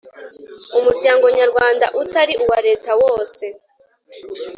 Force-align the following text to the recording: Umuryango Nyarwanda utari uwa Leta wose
Umuryango 0.77 1.25
Nyarwanda 1.37 1.85
utari 2.01 2.33
uwa 2.43 2.59
Leta 2.67 2.91
wose 3.01 3.45